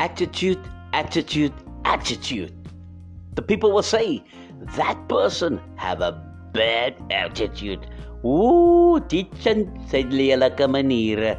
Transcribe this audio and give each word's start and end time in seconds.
attitude, 0.00 0.58
attitude, 0.94 1.52
attitude. 1.84 2.52
The 3.34 3.42
people 3.42 3.70
will 3.70 3.82
say, 3.82 4.24
that 4.76 4.98
person 5.10 5.60
have 5.76 6.00
a 6.00 6.12
bad 6.54 6.94
attitude. 7.10 7.86
Ooh, 8.24 8.98
sy 9.10 10.02
lelike 10.16 10.64
maniere. 10.74 11.36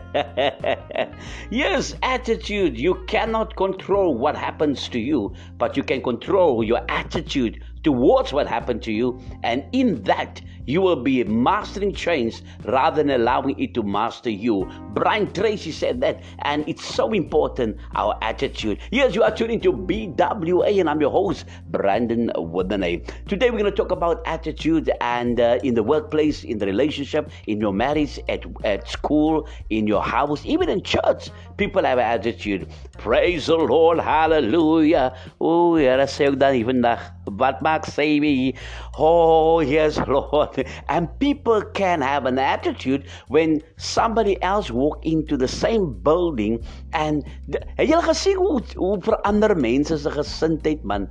yes, 1.49 1.95
attitude. 2.03 2.79
You 2.79 3.03
cannot 3.07 3.55
control 3.55 4.15
what 4.15 4.35
happens 4.35 4.87
to 4.89 4.99
you, 4.99 5.33
but 5.57 5.75
you 5.75 5.81
can 5.81 6.03
control 6.03 6.63
your 6.63 6.81
attitude 6.87 7.63
towards 7.83 8.31
what 8.31 8.45
happened 8.45 8.83
to 8.83 8.91
you. 8.91 9.19
And 9.41 9.63
in 9.71 10.03
that, 10.03 10.39
you 10.65 10.81
will 10.81 10.95
be 10.95 11.23
mastering 11.23 11.93
change 11.93 12.41
rather 12.65 13.03
than 13.03 13.09
allowing 13.11 13.59
it 13.59 13.73
to 13.73 13.83
master 13.83 14.29
you. 14.29 14.69
Brian 14.93 15.31
Tracy 15.33 15.71
said 15.71 16.01
that, 16.01 16.21
and 16.39 16.67
it's 16.67 16.83
so 16.85 17.13
important 17.13 17.77
our 17.95 18.17
attitude. 18.21 18.79
Yes, 18.91 19.15
you 19.15 19.23
are 19.23 19.31
tuning 19.31 19.59
to 19.61 19.73
BWA, 19.73 20.79
and 20.79 20.89
I'm 20.89 21.01
your 21.01 21.11
host, 21.11 21.45
Brandon 21.67 22.31
Woodenay. 22.35 23.07
Today, 23.27 23.49
we're 23.49 23.59
going 23.59 23.71
to 23.71 23.71
talk 23.71 23.91
about 23.91 24.21
attitude 24.25 24.91
and 25.01 25.39
uh, 25.39 25.59
in 25.63 25.73
the 25.73 25.83
workplace, 25.83 26.43
in 26.43 26.57
the 26.57 26.65
relationship, 26.65 27.31
in 27.47 27.59
your 27.59 27.73
marriage, 27.73 28.19
at, 28.29 28.45
at 28.63 28.87
school, 28.87 29.47
in 29.69 29.87
your 29.87 30.01
house, 30.03 30.45
even 30.45 30.69
in 30.69 30.81
church. 30.83 31.29
People 31.57 31.83
have 31.83 31.99
attitude. 31.99 32.67
Praise 32.97 33.47
the 33.47 33.55
Lord, 33.55 33.99
hallelujah. 33.99 35.15
Oh, 35.39 35.77
sê 36.11 36.27
ek 36.29 36.37
dan 36.39 36.57
vandag. 36.67 37.01
Wat 37.39 37.61
maak 37.63 37.87
sê 37.87 38.19
my? 38.21 38.53
Oh, 38.97 39.61
yes, 39.61 39.97
Lord. 40.07 40.50
And 40.89 41.07
people 41.19 41.61
can 41.73 42.01
have 42.01 42.25
an 42.25 42.39
attitude 42.39 43.05
when 43.27 43.61
somebody 43.77 44.41
else 44.41 44.71
walk 44.71 45.05
into 45.05 45.37
the 45.37 45.47
same 45.47 45.93
building 46.03 46.63
and 46.93 47.23
het 47.51 47.63
eh, 47.77 47.85
jy 47.89 47.99
gesien 48.05 48.37
hoe 48.39 48.59
hoe 48.75 48.97
verander 49.03 49.55
mense 49.57 49.97
se 49.97 50.11
gesindheid 50.11 50.83
man? 50.83 51.07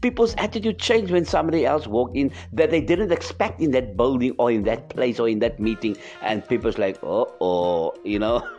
People's 0.00 0.34
attitude 0.36 0.78
change 0.80 1.10
when 1.10 1.24
somebody 1.24 1.64
else 1.66 1.86
walk 1.86 2.14
in 2.14 2.30
that 2.52 2.70
they 2.70 2.80
didn't 2.80 3.12
expect 3.12 3.60
in 3.60 3.70
that 3.72 3.96
building 3.96 4.34
or 4.38 4.50
in 4.50 4.62
that 4.64 4.88
place 4.88 5.18
or 5.20 5.28
in 5.28 5.38
that 5.40 5.58
meeting 5.60 5.96
and 6.22 6.46
people's 6.48 6.78
like, 6.78 6.98
"Oh, 7.02 7.26
oh, 7.40 7.94
you 8.04 8.18
know." 8.18 8.42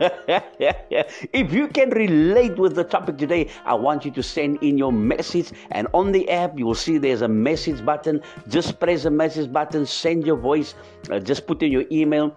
if 1.32 1.52
you 1.52 1.68
can 1.68 1.90
relate 1.90 2.58
with 2.58 2.74
the 2.74 2.84
topic 2.84 3.18
today, 3.18 3.48
I 3.64 3.74
want 3.74 4.04
you 4.04 4.10
to 4.12 4.22
send 4.22 4.62
in 4.62 4.78
your 4.78 4.92
message 4.92 5.52
and 5.70 5.88
on 5.94 6.12
the 6.12 6.28
app 6.30 6.58
you 6.58 6.66
will 6.66 6.74
see 6.74 6.98
there's 6.98 7.22
a 7.22 7.28
message 7.28 7.84
button. 7.84 8.22
Just 8.48 8.78
press 8.80 9.02
the 9.04 9.10
message 9.10 9.52
button, 9.52 9.86
send 9.86 10.17
send 10.18 10.26
your 10.26 10.36
voice, 10.36 10.74
uh, 11.10 11.20
just 11.20 11.46
put 11.46 11.62
in 11.62 11.72
your 11.72 11.84
email 11.92 12.34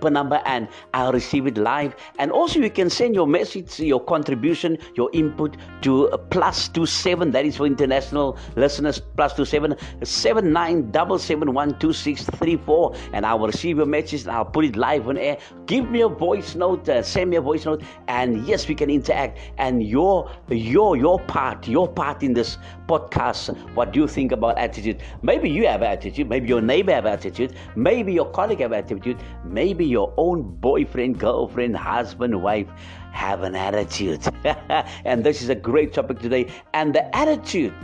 phone 0.00 0.14
number 0.14 0.40
and 0.46 0.68
I'll 0.94 1.12
receive 1.12 1.46
it 1.46 1.58
live. 1.58 1.94
And 2.18 2.32
also 2.32 2.60
you 2.60 2.70
can 2.70 2.88
send 2.88 3.14
your 3.14 3.26
message, 3.26 3.78
your 3.78 4.02
contribution, 4.02 4.78
your 4.94 5.10
input 5.12 5.56
to 5.82 6.08
plus 6.30 6.68
two 6.68 6.86
seven. 6.86 7.30
That 7.30 7.44
is 7.44 7.56
for 7.56 7.66
international 7.66 8.38
listeners. 8.56 9.00
Plus 9.16 9.34
two 9.34 9.44
seven 9.44 9.76
seven 10.02 10.52
nine 10.52 10.90
double 10.90 11.18
seven 11.18 11.52
one 11.52 11.78
two 11.78 11.92
six 11.92 12.24
three 12.24 12.56
four. 12.56 12.94
And 13.12 13.26
I 13.26 13.34
will 13.34 13.48
receive 13.48 13.76
your 13.76 13.86
message 13.86 14.22
and 14.22 14.30
I'll 14.30 14.44
put 14.44 14.64
it 14.64 14.76
live 14.76 15.08
on 15.08 15.18
air. 15.18 15.38
Give 15.66 15.90
me 15.90 16.00
a 16.00 16.08
voice 16.08 16.54
note. 16.54 16.88
Uh, 16.88 17.02
send 17.02 17.30
me 17.30 17.36
a 17.36 17.40
voice 17.40 17.66
note. 17.66 17.82
And 18.08 18.46
yes, 18.46 18.66
we 18.68 18.74
can 18.74 18.88
interact. 18.88 19.38
And 19.58 19.82
your 19.82 20.30
your 20.48 20.96
your 20.96 21.20
part, 21.20 21.68
your 21.68 21.86
part 21.86 22.22
in 22.22 22.32
this 22.32 22.56
podcast. 22.88 23.56
What 23.74 23.92
do 23.92 24.00
you 24.00 24.08
think 24.08 24.32
about 24.32 24.56
attitude? 24.58 25.02
Maybe 25.22 25.50
you 25.50 25.66
have 25.66 25.82
attitude. 25.82 26.28
Maybe 26.28 26.48
your 26.48 26.62
neighbor 26.62 26.92
have 26.92 27.06
attitude. 27.06 27.54
Maybe 27.74 28.14
your 28.14 28.30
colleague 28.30 28.60
have 28.60 28.72
attitude. 28.72 29.18
Maybe 29.44 29.65
maybe 29.66 29.84
your 29.84 30.14
own 30.16 30.42
boyfriend, 30.60 31.18
girlfriend, 31.18 31.76
husband, 31.76 32.40
wife 32.40 32.68
have 33.10 33.42
an 33.42 33.56
attitude. 33.56 34.22
and 35.04 35.24
this 35.24 35.42
is 35.42 35.48
a 35.48 35.56
great 35.56 35.92
topic 35.92 36.20
today. 36.20 36.46
And 36.72 36.94
the 36.94 37.04
attitude 37.16 37.74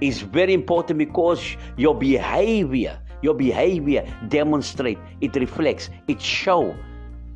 is 0.00 0.22
very 0.22 0.54
important 0.54 0.98
because 1.00 1.42
your 1.76 1.96
behavior, 1.98 2.94
your 3.22 3.34
behavior 3.34 4.06
demonstrate, 4.28 4.98
it 5.20 5.34
reflects, 5.34 5.90
it 6.06 6.22
show 6.22 6.76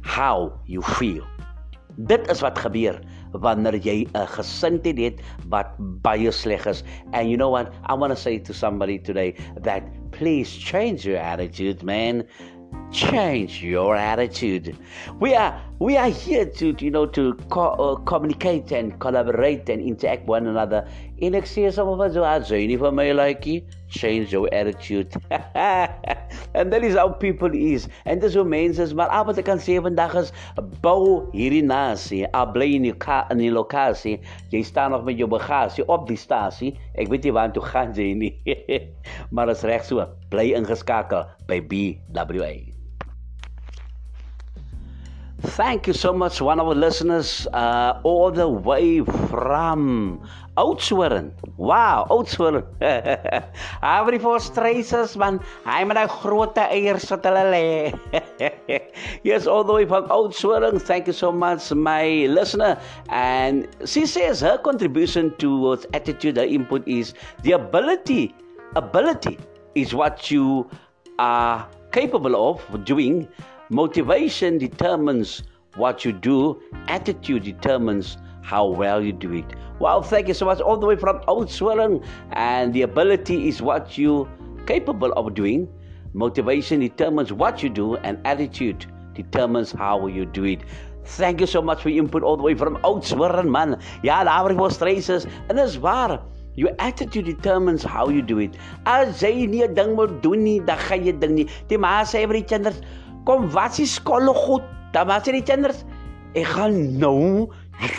how 0.03 0.61
you 0.67 0.83
feel. 0.83 1.27
Dit 2.07 2.31
is 2.31 2.41
wat 2.47 2.59
gebeur 2.62 3.01
wanneer 3.33 3.77
jy 3.83 3.97
'n 4.07 4.28
gesindheid 4.37 4.99
het 4.99 5.19
wat 5.51 5.75
baie 6.07 6.31
sleg 6.31 6.65
is. 6.67 6.84
And 7.12 7.28
you 7.28 7.37
know 7.37 7.51
what? 7.51 7.75
I 7.91 7.95
want 7.95 8.15
to 8.15 8.17
say 8.17 8.39
to 8.39 8.55
somebody 8.55 8.99
today 8.99 9.34
that 9.67 9.83
please 10.12 10.55
change 10.71 11.05
your 11.05 11.19
attitude, 11.19 11.83
man 11.83 12.25
change 12.93 13.62
your 13.62 13.97
attitude. 13.97 14.77
We 15.19 15.34
are 15.34 15.61
we 15.78 15.97
are 15.97 16.09
here 16.09 16.45
to 16.45 16.75
you 16.78 16.91
know 16.91 17.06
to 17.06 17.34
co- 17.49 17.77
uh, 17.78 17.97
communicate 18.05 18.73
and 18.73 18.99
collaborate 18.99 19.69
and 19.69 19.81
interact 19.81 20.27
one 20.27 20.47
another. 20.47 20.89
In 21.19 21.34
excess 21.34 21.78
of 21.78 22.01
us 22.01 22.17
are 22.17 22.41
joining 22.41 22.78
for 22.78 22.91
my 22.91 23.12
like 23.12 23.47
change 23.89 24.33
your 24.33 24.49
attitude. 24.53 25.15
and 25.31 26.73
that 26.73 26.83
is 26.83 26.95
how 26.95 27.09
people 27.11 27.51
is. 27.55 27.89
And 28.05 28.21
dis 28.21 28.34
hoe 28.34 28.45
mense 28.45 28.78
is, 28.78 28.95
maar 28.95 29.11
wat 29.27 29.39
ek 29.39 29.47
kan 29.51 29.61
sê 29.62 29.78
vandag 29.83 30.17
is 30.21 30.33
bou 30.83 31.28
hierdie 31.34 31.62
nasie. 31.67 32.25
Al 32.33 32.55
in 32.62 32.89
die 32.89 32.93
ka 32.93 33.27
in 33.31 33.39
die 33.39 33.53
lokasie, 33.53 34.19
jy 34.51 34.62
staan 34.62 34.91
nog 34.91 35.05
met 35.05 35.19
jou 35.19 35.28
bagasie 35.28 35.87
op 35.89 36.09
die 36.09 36.19
stasie. 36.19 36.75
Ek 36.95 37.09
weet 37.12 37.25
nie 37.25 37.37
waar 37.37 37.53
toe 37.53 37.62
gaan 37.62 37.95
jy 37.95 38.12
nie. 38.15 38.34
maar 39.34 39.51
is 39.51 39.62
reg 39.62 39.84
so. 39.84 40.09
Bly 40.31 40.53
ingeskakel 40.57 41.27
by 41.47 41.61
BWA. 41.61 42.80
Thank 45.43 45.87
you 45.87 45.95
so 45.95 46.12
much, 46.12 46.43
one 46.43 46.61
of 46.61 46.67
our 46.69 46.75
listeners, 46.75 47.47
uh, 47.55 47.99
all 48.03 48.31
the 48.31 48.47
way 48.47 49.01
from 49.01 50.21
Oudtshoorn. 50.59 51.33
Wow, 51.56 52.06
Oudtshoorn. 52.11 52.62
Every 53.83 54.19
for 54.19 54.39
stresses, 54.39 55.17
man. 55.17 55.41
Hy 55.65 55.84
met 55.84 55.97
'n 55.97 56.09
groot 56.21 56.59
eiers 56.61 57.09
wat 57.11 57.25
hulle 57.25 57.45
lê. 57.55 57.65
yes, 59.31 59.47
all 59.47 59.65
the 59.65 59.73
way 59.73 59.87
from 59.87 60.09
Oudtshoorn. 60.12 60.77
Thank 60.83 61.06
you 61.06 61.17
so 61.17 61.33
much, 61.33 61.72
my 61.72 62.28
listener. 62.28 62.77
And 63.09 63.67
she 63.87 64.05
says 64.05 64.41
her 64.45 64.59
contribution 64.59 65.33
towards 65.41 65.87
attitude, 65.95 66.37
her 66.37 66.45
input 66.45 66.84
is 66.87 67.15
the 67.45 67.53
ability. 67.53 68.34
Ability 68.77 69.39
is 69.75 69.95
what 69.95 70.31
you 70.31 70.69
are 71.19 71.67
capable 71.93 72.37
of 72.37 72.61
doing 72.84 73.27
Motivation 73.71 74.59
determines 74.59 75.45
what 75.77 76.05
you 76.05 76.11
do, 76.13 76.61
attitude 76.89 77.45
determines 77.45 78.19
how 78.43 78.67
well 78.67 79.01
you 79.01 79.13
do 79.13 79.33
it. 79.33 79.45
Well, 79.79 80.03
thank 80.03 80.27
you 80.27 80.35
so 80.35 80.45
much, 80.45 80.61
all 80.61 80.77
the 80.77 80.87
way 80.87 80.97
from 80.97 81.21
Oudtshoorn. 81.29 82.05
And 82.33 82.75
the 82.75 82.83
ability 82.83 83.47
is 83.47 83.63
what 83.63 83.97
you 83.97 84.29
capable 84.67 85.13
of 85.13 85.35
doing. 85.35 85.69
Motivation 86.15 86.81
determines 86.81 87.33
what 87.33 87.63
you 87.63 87.71
do, 87.71 87.95
and 87.99 88.19
attitude 88.25 88.87
determines 89.15 89.71
how 89.71 90.09
you 90.09 90.27
do 90.27 90.43
it. 90.47 90.63
Thank 91.05 91.41
you 91.41 91.47
so 91.47 91.63
much 91.63 91.81
for 91.81 91.91
your 91.91 92.03
input 92.03 92.25
all 92.25 92.37
the 92.37 92.43
way 92.43 92.55
from 92.55 92.77
Oudtshoorn, 92.79 93.49
man. 93.49 93.79
Ja, 94.03 94.25
daar 94.25 94.53
was 94.57 94.75
stresses. 94.75 95.27
En 95.47 95.57
dis 95.57 95.79
waar. 95.79 96.21
Your 96.57 96.75
attitude 96.79 97.25
determines 97.25 97.85
how 97.85 98.09
you 98.11 98.21
do 98.21 98.39
it. 98.39 98.57
As 98.85 99.23
jy 99.23 99.47
nie 99.47 99.63
'n 99.63 99.75
ding 99.75 99.95
moet 99.95 100.23
doen 100.23 100.43
nie, 100.43 100.61
dan 100.61 100.77
gaan 100.77 101.05
jy 101.05 101.19
ding 101.19 101.35
nie. 101.35 101.49
Die 101.69 101.79
ma 101.79 102.03
sê 102.03 102.27
vir 102.27 102.43
die 102.43 102.45
kinders, 102.45 102.81
kom 103.25 103.49
wat 103.55 103.79
is 103.79 103.95
skool 103.95 104.35
goed? 104.35 104.67
Dan 104.93 105.07
was 105.07 105.29
die 105.29 105.43
kinders 105.43 105.85
ek 106.39 106.47
gaan 106.47 106.99
nou 106.99 107.51